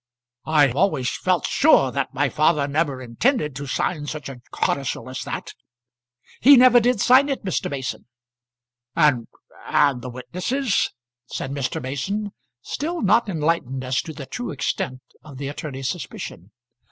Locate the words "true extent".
14.25-15.01